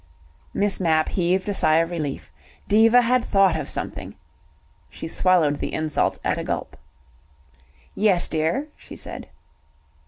[0.51, 2.31] Miss Mapp heaved a sigh of relief.
[2.67, 4.15] Diva had thought of something.
[4.89, 6.75] She swallowed the insult at a gulp.
[7.93, 9.27] "Yes, dear," she said.